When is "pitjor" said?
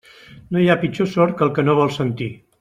0.85-1.11